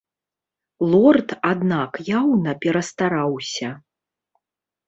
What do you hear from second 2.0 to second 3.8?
яўна перастараўся.